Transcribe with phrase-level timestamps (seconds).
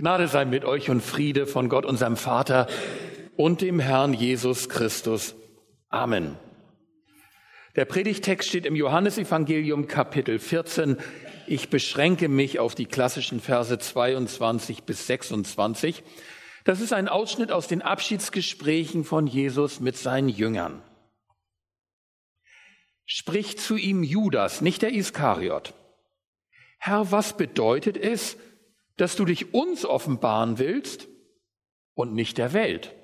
[0.00, 2.68] Gnade sei mit euch und Friede von Gott, unserem Vater
[3.36, 5.34] und dem Herrn Jesus Christus.
[5.90, 6.38] Amen.
[7.76, 10.96] Der Predigtext steht im Johannesevangelium Kapitel 14.
[11.46, 16.02] Ich beschränke mich auf die klassischen Verse 22 bis 26.
[16.64, 20.82] Das ist ein Ausschnitt aus den Abschiedsgesprächen von Jesus mit seinen Jüngern.
[23.04, 25.74] Spricht zu ihm Judas, nicht der Iskariot.
[26.78, 28.38] Herr, was bedeutet es,
[29.00, 31.08] dass du dich uns offenbaren willst
[31.94, 32.94] und nicht der Welt.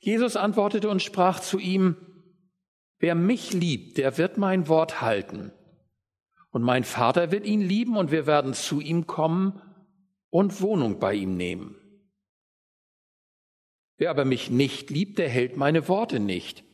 [0.00, 1.96] Jesus antwortete und sprach zu ihm,
[3.00, 5.52] Wer mich liebt, der wird mein Wort halten.
[6.50, 9.62] Und mein Vater wird ihn lieben und wir werden zu ihm kommen
[10.30, 11.76] und Wohnung bei ihm nehmen.
[13.96, 16.64] Wer aber mich nicht liebt, der hält meine Worte nicht.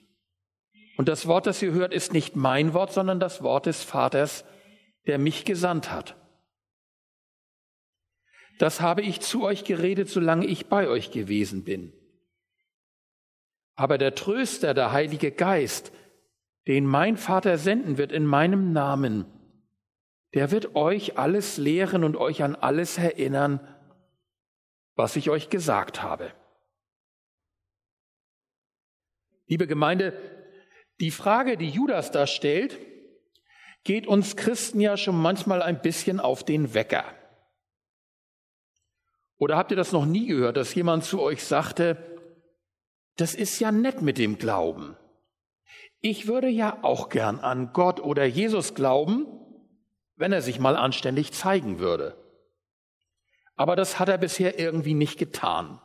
[0.97, 4.45] Und das Wort, das ihr hört, ist nicht mein Wort, sondern das Wort des Vaters,
[5.07, 6.17] der mich gesandt hat.
[8.59, 11.93] Das habe ich zu euch geredet, solange ich bei euch gewesen bin.
[13.75, 15.93] Aber der Tröster, der Heilige Geist,
[16.67, 19.27] den mein Vater senden wird in meinem Namen,
[20.35, 23.61] der wird euch alles lehren und euch an alles erinnern,
[24.95, 26.33] was ich euch gesagt habe.
[29.47, 30.13] Liebe Gemeinde,
[31.01, 32.79] die Frage, die Judas da stellt,
[33.83, 37.05] geht uns Christen ja schon manchmal ein bisschen auf den Wecker.
[39.45, 41.99] Oder habt ihr das noch nie gehört, dass jemand zu euch sagte,
[43.17, 44.97] das ist ja nett mit dem Glauben.
[46.01, 49.27] Ich würde ja auch gern an Gott oder Jesus glauben,
[50.17, 52.17] wenn er sich mal anständig zeigen würde.
[53.55, 55.79] Aber das hat er bisher irgendwie nicht getan.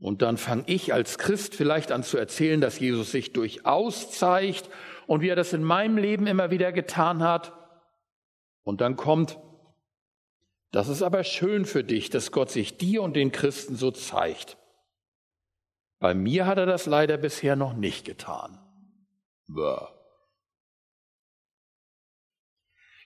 [0.00, 4.68] Und dann fange ich als Christ vielleicht an zu erzählen, dass Jesus sich durchaus zeigt
[5.06, 7.52] und wie er das in meinem Leben immer wieder getan hat.
[8.64, 9.38] Und dann kommt,
[10.70, 14.56] das ist aber schön für dich, dass Gott sich dir und den Christen so zeigt.
[15.98, 18.58] Bei mir hat er das leider bisher noch nicht getan.
[19.48, 19.86] Bäh.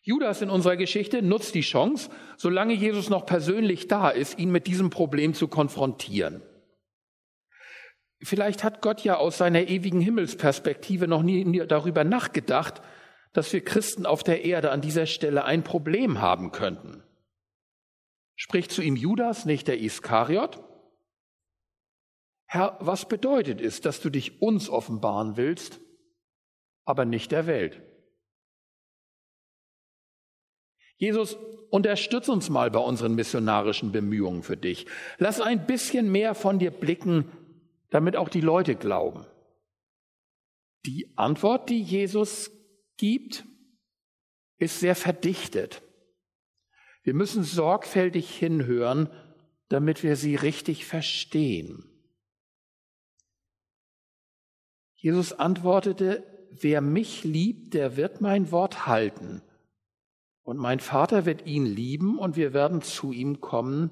[0.02, 4.66] Judas in unserer Geschichte nutzt die Chance, solange Jesus noch persönlich da ist, ihn mit
[4.66, 6.42] diesem Problem zu konfrontieren.
[8.20, 12.82] Vielleicht hat Gott ja aus seiner ewigen Himmelsperspektive noch nie darüber nachgedacht,
[13.32, 17.02] dass wir Christen auf der Erde an dieser Stelle ein Problem haben könnten.
[18.36, 20.62] Spricht zu ihm Judas, nicht der Iskariot?
[22.46, 25.80] Herr, was bedeutet es, dass du dich uns offenbaren willst,
[26.84, 27.82] aber nicht der Welt?
[30.96, 31.36] Jesus,
[31.70, 34.86] unterstütz uns mal bei unseren missionarischen Bemühungen für dich.
[35.18, 37.30] Lass ein bisschen mehr von dir blicken,
[37.90, 39.26] damit auch die Leute glauben.
[40.86, 42.50] Die Antwort, die Jesus
[42.96, 43.44] gibt,
[44.58, 45.82] ist sehr verdichtet.
[47.04, 49.10] Wir müssen sorgfältig hinhören,
[49.68, 51.84] damit wir sie richtig verstehen.
[54.94, 59.42] Jesus antwortete, wer mich liebt, der wird mein Wort halten.
[60.42, 63.90] Und mein Vater wird ihn lieben und wir werden zu ihm kommen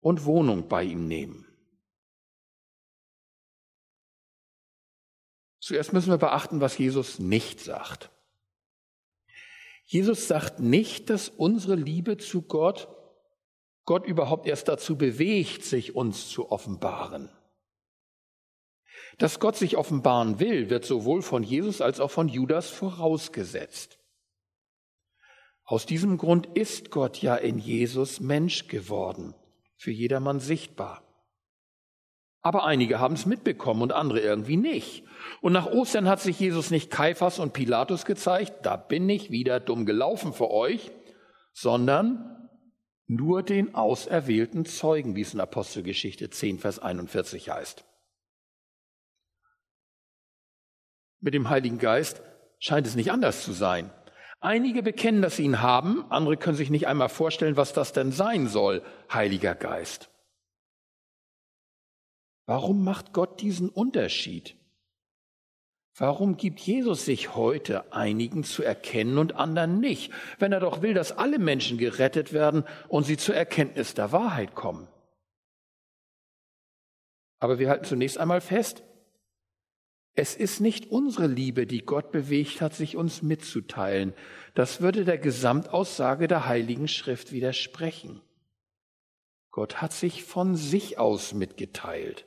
[0.00, 1.46] und Wohnung bei ihm nehmen.
[5.60, 8.10] Zuerst müssen wir beachten, was Jesus nicht sagt.
[9.86, 12.88] Jesus sagt nicht, dass unsere Liebe zu Gott
[13.84, 17.30] Gott überhaupt erst dazu bewegt, sich uns zu offenbaren.
[19.18, 24.00] Dass Gott sich offenbaren will, wird sowohl von Jesus als auch von Judas vorausgesetzt.
[25.62, 29.34] Aus diesem Grund ist Gott ja in Jesus Mensch geworden,
[29.76, 31.05] für jedermann sichtbar.
[32.46, 35.02] Aber einige haben es mitbekommen und andere irgendwie nicht.
[35.40, 39.58] Und nach Ostern hat sich Jesus nicht Kaiphas und Pilatus gezeigt, da bin ich wieder
[39.58, 40.92] dumm gelaufen für euch,
[41.52, 42.48] sondern
[43.08, 47.84] nur den auserwählten Zeugen, wie es in Apostelgeschichte 10, Vers 41 heißt.
[51.18, 52.22] Mit dem Heiligen Geist
[52.60, 53.90] scheint es nicht anders zu sein.
[54.38, 58.12] Einige bekennen, dass sie ihn haben, andere können sich nicht einmal vorstellen, was das denn
[58.12, 60.10] sein soll, Heiliger Geist.
[62.46, 64.56] Warum macht Gott diesen Unterschied?
[65.98, 70.94] Warum gibt Jesus sich heute einigen zu erkennen und anderen nicht, wenn er doch will,
[70.94, 74.88] dass alle Menschen gerettet werden und sie zur Erkenntnis der Wahrheit kommen?
[77.38, 78.82] Aber wir halten zunächst einmal fest,
[80.14, 84.14] es ist nicht unsere Liebe, die Gott bewegt hat, sich uns mitzuteilen.
[84.54, 88.22] Das würde der Gesamtaussage der Heiligen Schrift widersprechen.
[89.50, 92.26] Gott hat sich von sich aus mitgeteilt.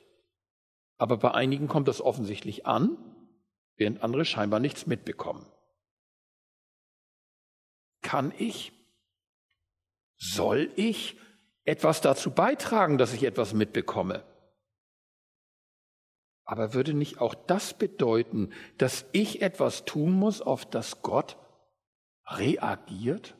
[1.00, 2.98] Aber bei einigen kommt das offensichtlich an,
[3.76, 5.46] während andere scheinbar nichts mitbekommen.
[8.02, 8.72] Kann ich
[10.18, 11.16] soll ich
[11.64, 14.22] etwas dazu beitragen, dass ich etwas mitbekomme.
[16.44, 21.38] Aber würde nicht auch das bedeuten, dass ich etwas tun muss, auf das Gott
[22.26, 23.38] reagiert?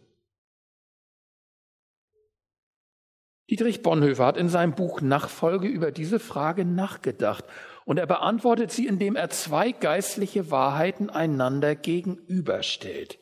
[3.50, 7.44] Dietrich Bonhoeffer hat in seinem Buch Nachfolge über diese Frage nachgedacht
[7.84, 13.18] und er beantwortet sie, indem er zwei geistliche Wahrheiten einander gegenüberstellt.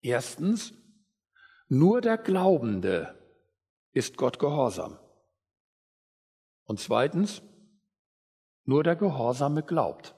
[0.00, 0.74] Erstens,
[1.68, 3.16] nur der Glaubende
[3.92, 4.98] ist Gott gehorsam.
[6.64, 7.42] Und zweitens,
[8.64, 10.16] nur der Gehorsame glaubt.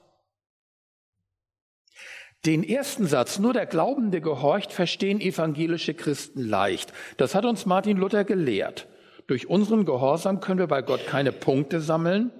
[2.45, 6.91] Den ersten Satz, nur der Glaubende gehorcht, verstehen evangelische Christen leicht.
[7.17, 8.87] Das hat uns Martin Luther gelehrt.
[9.27, 12.31] Durch unseren Gehorsam können wir bei Gott keine Punkte sammeln,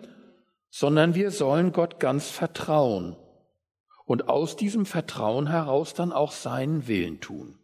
[0.69, 3.15] sondern wir sollen Gott ganz vertrauen
[4.05, 7.57] und aus diesem Vertrauen heraus dann auch seinen Willen tun.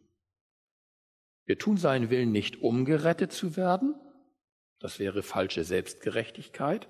[1.46, 3.96] Wir tun seinen Willen nicht, um gerettet zu werden,
[4.80, 6.88] das wäre falsche Selbstgerechtigkeit,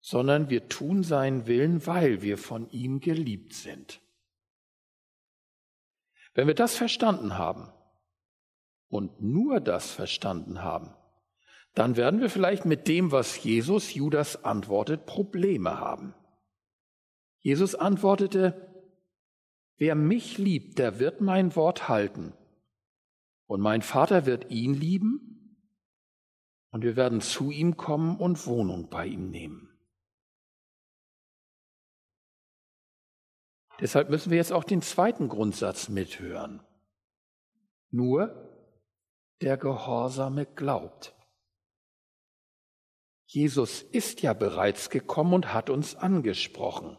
[0.00, 4.00] sondern wir tun seinen Willen, weil wir von ihm geliebt sind.
[6.32, 7.70] Wenn wir das verstanden haben,
[8.94, 10.94] und nur das verstanden haben,
[11.74, 16.14] dann werden wir vielleicht mit dem, was Jesus Judas antwortet, Probleme haben.
[17.40, 18.72] Jesus antwortete,
[19.78, 22.34] wer mich liebt, der wird mein Wort halten.
[23.46, 25.58] Und mein Vater wird ihn lieben
[26.70, 29.76] und wir werden zu ihm kommen und Wohnung bei ihm nehmen.
[33.80, 36.62] Deshalb müssen wir jetzt auch den zweiten Grundsatz mithören.
[37.90, 38.53] Nur
[39.44, 41.14] der Gehorsame glaubt.
[43.26, 46.96] Jesus ist ja bereits gekommen und hat uns angesprochen.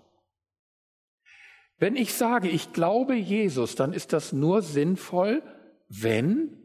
[1.78, 5.42] Wenn ich sage, ich glaube Jesus, dann ist das nur sinnvoll,
[5.90, 6.56] wenn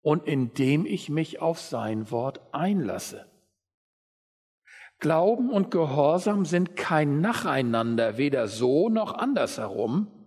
[0.00, 3.26] und indem ich mich auf sein Wort einlasse.
[5.00, 10.19] Glauben und Gehorsam sind kein Nacheinander, weder so noch andersherum,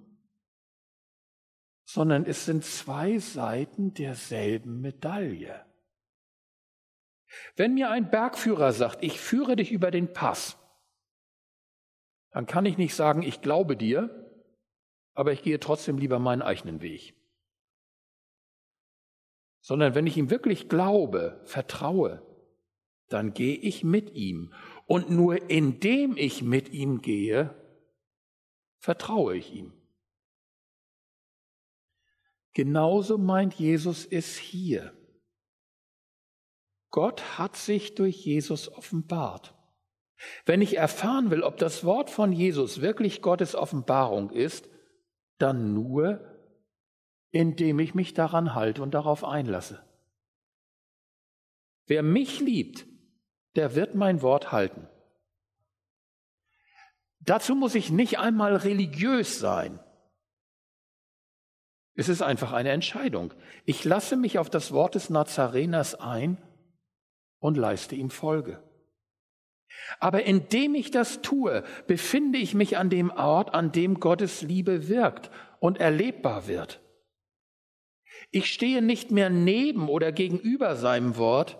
[1.86, 5.66] sondern es sind zwei Seiten derselben Medaille.
[7.56, 10.58] Wenn mir ein Bergführer sagt, ich führe dich über den Pass,
[12.32, 14.10] dann kann ich nicht sagen, ich glaube dir,
[15.14, 17.16] aber ich gehe trotzdem lieber meinen eigenen Weg.
[19.62, 22.26] Sondern wenn ich ihm wirklich glaube, vertraue,
[23.08, 24.54] dann gehe ich mit ihm.
[24.86, 27.56] Und nur indem ich mit ihm gehe,
[28.80, 29.74] vertraue ich ihm.
[32.54, 34.94] Genauso meint Jesus es hier.
[36.92, 39.56] Gott hat sich durch Jesus offenbart.
[40.46, 44.70] Wenn ich erfahren will, ob das Wort von Jesus wirklich Gottes Offenbarung ist,
[45.40, 46.22] dann nur,
[47.32, 49.84] indem ich mich daran halte und darauf einlasse.
[51.88, 52.86] Wer mich liebt,
[53.56, 54.88] der wird mein Wort halten.
[57.20, 59.80] Dazu muss ich nicht einmal religiös sein.
[61.96, 63.34] Es ist einfach eine Entscheidung.
[63.66, 66.38] Ich lasse mich auf das Wort des Nazareners ein
[67.40, 68.64] und leiste ihm Folge.
[70.00, 74.88] Aber indem ich das tue, befinde ich mich an dem Ort, an dem Gottes Liebe
[74.88, 75.30] wirkt
[75.60, 76.80] und erlebbar wird.
[78.32, 81.58] Ich stehe nicht mehr neben oder gegenüber seinem Wort,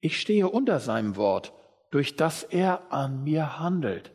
[0.00, 1.52] ich stehe unter seinem Wort,
[1.90, 4.12] durch das er an mir handelt.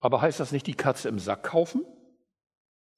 [0.00, 1.84] Aber heißt das nicht die Katze im Sack kaufen?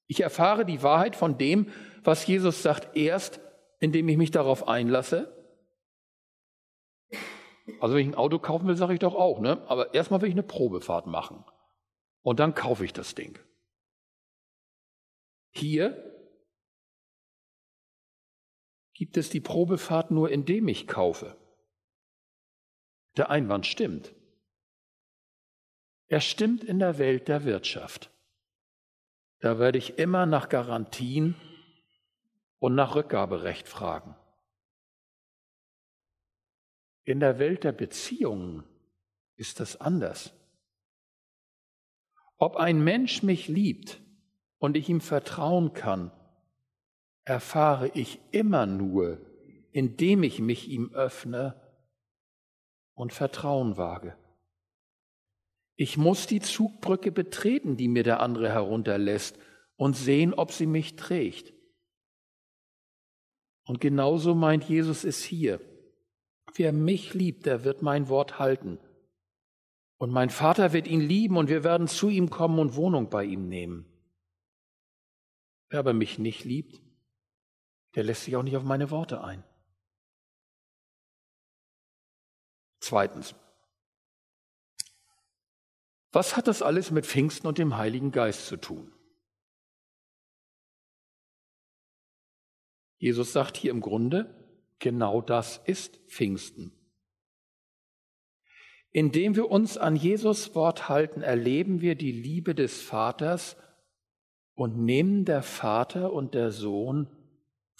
[0.07, 1.71] Ich erfahre die Wahrheit von dem,
[2.03, 3.39] was Jesus sagt, erst
[3.81, 5.35] indem ich mich darauf einlasse.
[7.79, 9.65] Also wenn ich ein Auto kaufen will, sage ich doch auch, ne?
[9.67, 11.43] Aber erstmal will ich eine Probefahrt machen.
[12.21, 13.39] Und dann kaufe ich das Ding.
[15.49, 16.07] Hier
[18.93, 21.35] gibt es die Probefahrt nur, indem ich kaufe.
[23.17, 24.13] Der Einwand stimmt.
[26.11, 28.11] Er stimmt in der Welt der Wirtschaft.
[29.39, 31.35] Da werde ich immer nach Garantien
[32.59, 34.17] und nach Rückgaberecht fragen.
[37.05, 38.65] In der Welt der Beziehungen
[39.37, 40.33] ist das anders.
[42.35, 44.01] Ob ein Mensch mich liebt
[44.57, 46.11] und ich ihm vertrauen kann,
[47.23, 49.17] erfahre ich immer nur,
[49.71, 51.55] indem ich mich ihm öffne
[52.95, 54.17] und Vertrauen wage.
[55.75, 59.37] Ich muss die Zugbrücke betreten, die mir der andere herunterlässt,
[59.75, 61.53] und sehen, ob sie mich trägt.
[63.65, 65.59] Und genauso meint Jesus es hier.
[66.53, 68.79] Wer mich liebt, der wird mein Wort halten.
[69.97, 73.23] Und mein Vater wird ihn lieben und wir werden zu ihm kommen und Wohnung bei
[73.23, 73.85] ihm nehmen.
[75.69, 76.81] Wer aber mich nicht liebt,
[77.95, 79.43] der lässt sich auch nicht auf meine Worte ein.
[82.79, 83.35] Zweitens.
[86.11, 88.93] Was hat das alles mit Pfingsten und dem Heiligen Geist zu tun?
[92.97, 94.35] Jesus sagt hier im Grunde,
[94.79, 96.71] genau das ist Pfingsten.
[98.91, 103.55] Indem wir uns an Jesus Wort halten, erleben wir die Liebe des Vaters
[104.53, 107.07] und nehmen der Vater und der Sohn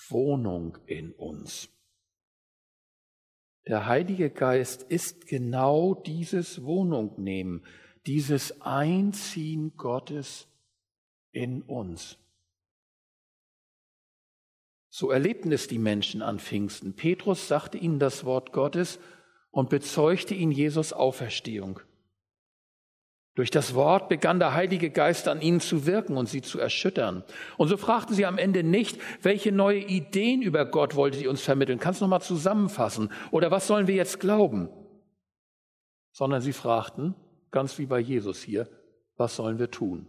[0.08, 1.70] Wohnung in uns.
[3.68, 7.64] Der Heilige Geist ist genau dieses Wohnung nehmen,
[8.06, 10.48] dieses Einziehen Gottes
[11.32, 12.18] in uns.
[14.90, 16.94] So erlebten es die Menschen an Pfingsten.
[16.94, 19.00] Petrus sagte ihnen das Wort Gottes
[19.50, 21.80] und bezeugte ihnen Jesus Auferstehung.
[23.36, 27.24] Durch das Wort begann der Heilige Geist an ihnen zu wirken und sie zu erschüttern.
[27.58, 31.42] Und so fragten sie am Ende nicht, welche neue Ideen über Gott wolltet ihr uns
[31.42, 31.80] vermitteln?
[31.80, 33.10] Kannst du nochmal zusammenfassen?
[33.32, 34.68] Oder was sollen wir jetzt glauben?
[36.12, 37.16] Sondern sie fragten,
[37.52, 38.68] ganz wie bei Jesus hier,
[39.18, 40.08] was sollen wir tun?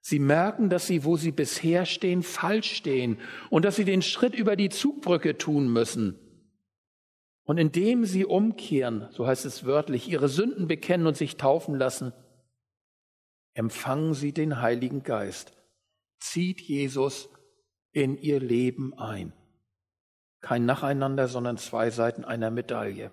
[0.00, 3.18] Sie merken, dass sie, wo sie bisher stehen, falsch stehen
[3.50, 6.16] und dass sie den Schritt über die Zugbrücke tun müssen.
[7.42, 12.12] Und indem sie umkehren, so heißt es wörtlich, ihre Sünden bekennen und sich taufen lassen,
[13.54, 15.56] empfangen sie den Heiligen Geist,
[16.20, 17.28] zieht Jesus
[17.90, 19.32] in ihr Leben ein.
[20.40, 23.10] Kein Nacheinander, sondern zwei Seiten einer Medaille.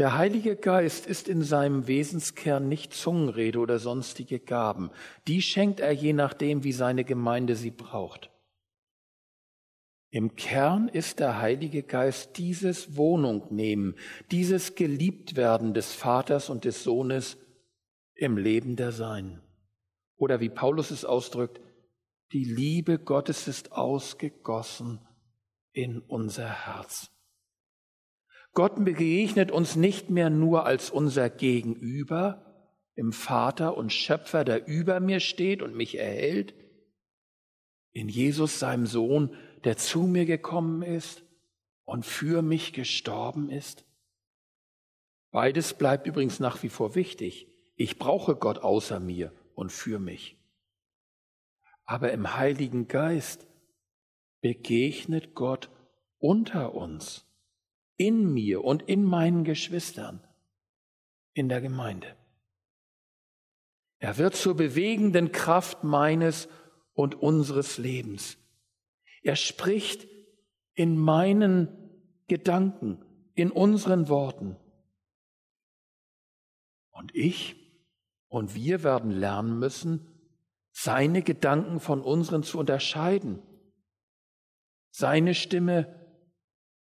[0.00, 4.90] Der Heilige Geist ist in seinem Wesenskern nicht Zungenrede oder sonstige Gaben.
[5.26, 8.30] Die schenkt er je nachdem, wie seine Gemeinde sie braucht.
[10.08, 13.94] Im Kern ist der Heilige Geist dieses Wohnung nehmen,
[14.30, 17.36] dieses Geliebtwerden des Vaters und des Sohnes
[18.14, 19.42] im Leben der Seinen.
[20.16, 21.60] Oder wie Paulus es ausdrückt,
[22.32, 25.06] die Liebe Gottes ist ausgegossen
[25.74, 27.10] in unser Herz.
[28.52, 32.46] Gott begegnet uns nicht mehr nur als unser Gegenüber
[32.94, 36.54] im Vater und Schöpfer, der über mir steht und mich erhält,
[37.92, 41.24] in Jesus, seinem Sohn, der zu mir gekommen ist
[41.84, 43.84] und für mich gestorben ist?
[45.30, 47.48] Beides bleibt übrigens nach wie vor wichtig.
[47.76, 50.36] Ich brauche Gott außer mir und für mich.
[51.84, 53.46] Aber im Heiligen Geist
[54.40, 55.70] begegnet Gott
[56.18, 57.26] unter uns,
[58.00, 60.26] in mir und in meinen Geschwistern,
[61.34, 62.16] in der Gemeinde.
[63.98, 66.48] Er wird zur bewegenden Kraft meines
[66.94, 68.38] und unseres Lebens.
[69.22, 70.08] Er spricht
[70.72, 71.68] in meinen
[72.26, 73.04] Gedanken,
[73.34, 74.56] in unseren Worten.
[76.88, 77.54] Und ich
[78.28, 80.06] und wir werden lernen müssen,
[80.70, 83.42] seine Gedanken von unseren zu unterscheiden,
[84.90, 85.99] seine Stimme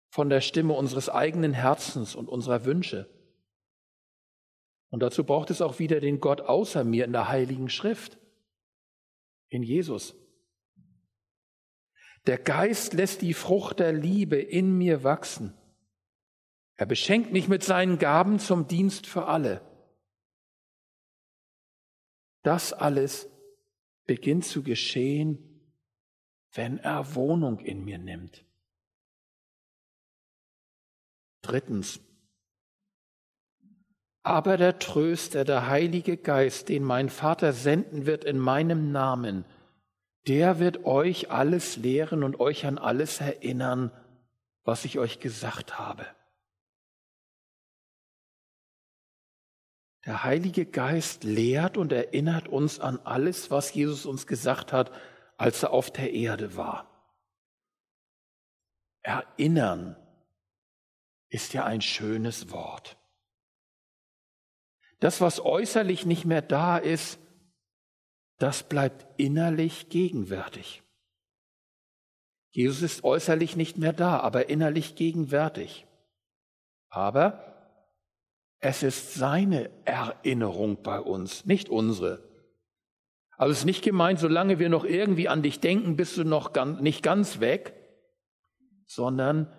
[0.10, 3.10] von der Stimme unseres eigenen Herzens und unserer Wünsche.
[4.90, 8.18] Und dazu braucht es auch wieder den Gott außer mir in der Heiligen Schrift,
[9.50, 10.16] in Jesus.
[12.26, 15.54] Der Geist lässt die Frucht der Liebe in mir wachsen.
[16.76, 19.62] Er beschenkt mich mit seinen Gaben zum Dienst für alle.
[22.44, 23.30] Das alles
[24.06, 25.62] beginnt zu geschehen,
[26.54, 28.47] wenn er Wohnung in mir nimmt.
[31.48, 32.02] Drittens.
[34.22, 39.46] Aber der Tröster, der Heilige Geist, den mein Vater senden wird in meinem Namen,
[40.28, 43.92] der wird euch alles lehren und euch an alles erinnern,
[44.66, 46.06] was ich euch gesagt habe.
[50.06, 54.92] Der Heilige Geist lehrt und erinnert uns an alles, was Jesus uns gesagt hat,
[55.38, 56.90] als er auf der Erde war.
[59.04, 59.96] Erinnern
[61.30, 62.98] ist ja ein schönes Wort.
[65.00, 67.20] Das, was äußerlich nicht mehr da ist,
[68.40, 70.84] das bleibt innerlich gegenwärtig.
[72.50, 75.86] Jesus ist äußerlich nicht mehr da, aber innerlich gegenwärtig.
[76.90, 77.48] Aber
[78.60, 82.24] es ist seine Erinnerung bei uns, nicht unsere.
[83.38, 86.54] Also es ist nicht gemeint, solange wir noch irgendwie an dich denken, bist du noch
[86.80, 87.76] nicht ganz weg,
[88.88, 89.54] sondern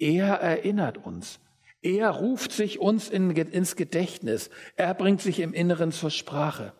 [0.00, 1.38] er erinnert uns.
[1.82, 4.50] Er ruft sich uns in, ins Gedächtnis.
[4.76, 6.72] Er bringt sich im Inneren zur Sprache.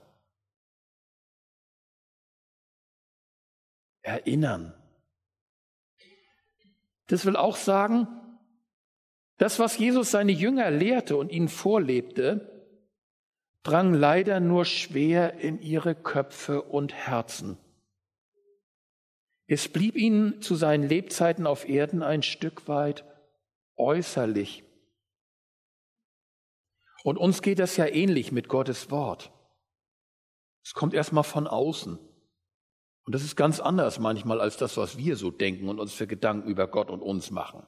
[4.02, 4.74] erinnern.
[7.06, 8.08] Das will auch sagen,
[9.36, 12.68] das, was Jesus seine Jünger lehrte und ihnen vorlebte,
[13.62, 17.58] drang leider nur schwer in ihre Köpfe und Herzen.
[19.46, 23.04] Es blieb ihnen zu seinen Lebzeiten auf Erden ein Stück weit
[23.80, 24.64] äußerlich.
[27.02, 29.32] Und uns geht das ja ähnlich mit Gottes Wort.
[30.62, 31.98] Es kommt erstmal von außen.
[33.04, 36.06] Und das ist ganz anders manchmal als das, was wir so denken und uns für
[36.06, 37.66] Gedanken über Gott und uns machen.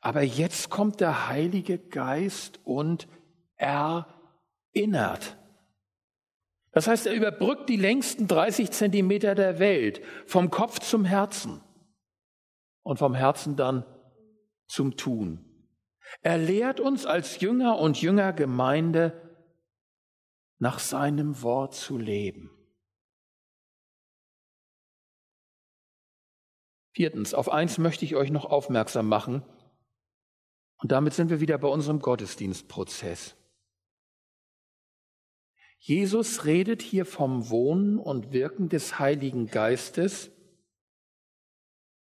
[0.00, 3.08] Aber jetzt kommt der Heilige Geist und
[3.56, 4.06] erinnert.
[6.70, 11.60] Das heißt, er überbrückt die längsten 30 Zentimeter der Welt vom Kopf zum Herzen
[12.88, 13.84] und vom Herzen dann
[14.66, 15.44] zum Tun.
[16.22, 19.12] Er lehrt uns als Jünger und Jüngergemeinde
[20.58, 22.50] nach seinem Wort zu leben.
[26.92, 29.42] Viertens, auf eins möchte ich euch noch aufmerksam machen.
[30.78, 33.36] Und damit sind wir wieder bei unserem Gottesdienstprozess.
[35.76, 40.30] Jesus redet hier vom Wohnen und Wirken des Heiligen Geistes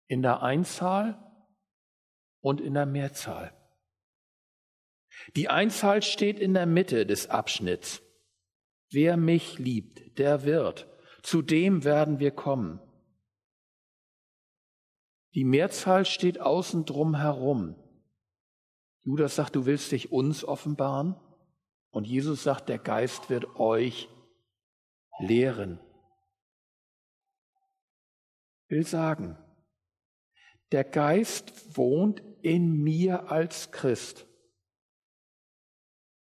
[0.09, 1.17] in der Einzahl
[2.41, 3.55] und in der Mehrzahl.
[5.37, 8.03] Die Einzahl steht in der Mitte des Abschnitts.
[8.91, 10.89] Wer mich liebt, der wird.
[11.23, 12.81] Zu dem werden wir kommen.
[15.35, 17.77] Die Mehrzahl steht außen drum herum.
[19.03, 21.17] Judas sagt, du willst dich uns offenbaren.
[21.91, 24.09] Und Jesus sagt, der Geist wird euch
[25.19, 25.81] lehren.
[28.69, 29.39] Will sagen,
[30.73, 34.27] der Geist wohnt in mir als Christ.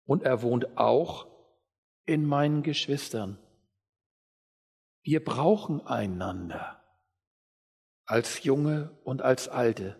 [0.06, 1.28] Und er wohnt auch
[2.06, 3.38] in meinen Geschwistern.
[5.02, 6.82] Wir brauchen einander
[8.06, 9.96] als Junge und als Alte,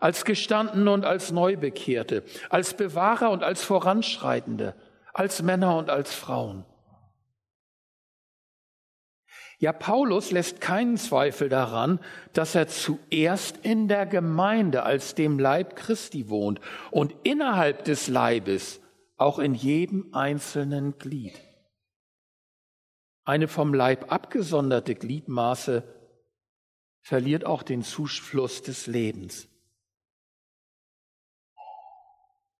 [0.00, 4.74] als Gestandene und als Neubekehrte, als Bewahrer und als Voranschreitende,
[5.14, 6.66] als Männer und als Frauen.
[9.58, 12.00] Ja, Paulus lässt keinen Zweifel daran,
[12.32, 18.80] dass er zuerst in der Gemeinde als dem Leib Christi wohnt und innerhalb des Leibes
[19.16, 21.40] auch in jedem einzelnen Glied.
[23.24, 25.82] Eine vom Leib abgesonderte Gliedmaße
[27.00, 29.48] verliert auch den Zufluss des Lebens.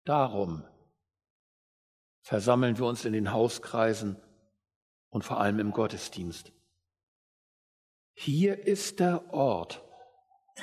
[0.04, 0.64] Darum
[2.22, 4.16] versammeln wir uns in den Hauskreisen
[5.10, 6.53] und vor allem im Gottesdienst.
[8.14, 9.82] Hier ist der Ort,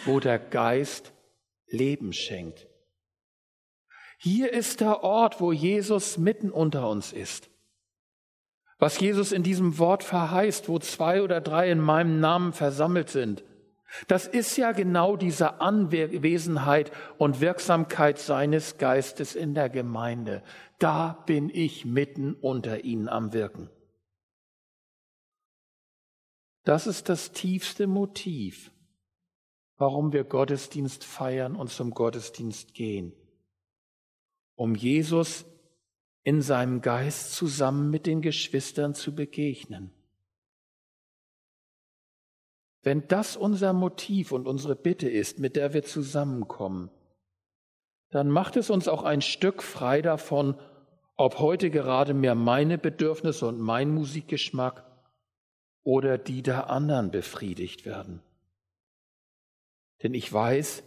[0.05, 1.13] wo der Geist
[1.67, 2.67] Leben schenkt.
[4.17, 7.49] Hier ist der Ort, wo Jesus mitten unter uns ist.
[8.77, 13.43] Was Jesus in diesem Wort verheißt, wo zwei oder drei in meinem Namen versammelt sind,
[14.07, 20.43] das ist ja genau diese Anwesenheit und Wirksamkeit seines Geistes in der Gemeinde.
[20.79, 23.69] Da bin ich mitten unter ihnen am Wirken.
[26.63, 28.71] Das ist das tiefste Motiv,
[29.77, 33.13] warum wir Gottesdienst feiern und zum Gottesdienst gehen.
[34.55, 35.45] Um Jesus
[36.23, 39.91] in seinem Geist zusammen mit den Geschwistern zu begegnen.
[42.83, 46.91] Wenn das unser Motiv und unsere Bitte ist, mit der wir zusammenkommen,
[48.09, 50.59] dann macht es uns auch ein Stück frei davon,
[51.15, 54.90] ob heute gerade mehr meine Bedürfnisse und mein Musikgeschmack
[55.83, 58.21] oder die der anderen befriedigt werden.
[60.03, 60.83] Denn ich weiß,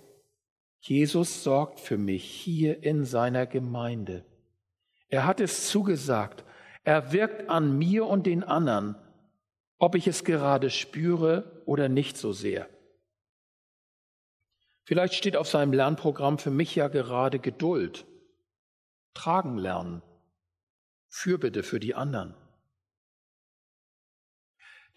[0.81, 4.25] Jesus sorgt für mich hier in seiner Gemeinde.
[5.09, 6.45] Er hat es zugesagt.
[6.83, 8.97] Er wirkt an mir und den anderen
[9.85, 12.69] ob ich es gerade spüre oder nicht so sehr.
[14.85, 18.07] Vielleicht steht auf seinem Lernprogramm für mich ja gerade Geduld,
[19.15, 20.03] Tragen lernen,
[21.09, 22.35] Fürbitte für die anderen.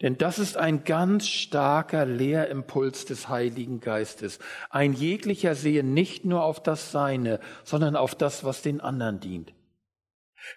[0.00, 4.38] Denn das ist ein ganz starker Lehrimpuls des Heiligen Geistes.
[4.70, 9.52] Ein jeglicher sehe nicht nur auf das Seine, sondern auf das, was den anderen dient.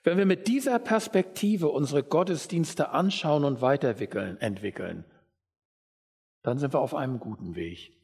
[0.03, 5.05] Wenn wir mit dieser Perspektive unsere Gottesdienste anschauen und weiterentwickeln, entwickeln,
[6.43, 7.97] dann sind wir auf einem guten Weg.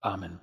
[0.00, 0.40] Amen.